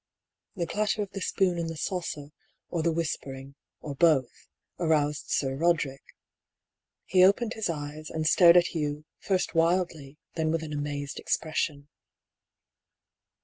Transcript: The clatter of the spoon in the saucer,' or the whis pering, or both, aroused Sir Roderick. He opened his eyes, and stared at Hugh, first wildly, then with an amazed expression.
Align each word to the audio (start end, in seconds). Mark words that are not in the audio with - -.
The 0.55 0.65
clatter 0.65 1.03
of 1.03 1.11
the 1.11 1.21
spoon 1.21 1.59
in 1.59 1.67
the 1.67 1.77
saucer,' 1.77 2.31
or 2.69 2.81
the 2.81 2.91
whis 2.91 3.15
pering, 3.23 3.53
or 3.81 3.93
both, 3.93 4.47
aroused 4.79 5.29
Sir 5.29 5.55
Roderick. 5.55 6.01
He 7.05 7.23
opened 7.23 7.53
his 7.53 7.69
eyes, 7.69 8.09
and 8.09 8.25
stared 8.25 8.57
at 8.57 8.73
Hugh, 8.73 9.05
first 9.19 9.53
wildly, 9.53 10.17
then 10.33 10.49
with 10.49 10.63
an 10.63 10.73
amazed 10.73 11.19
expression. 11.19 11.87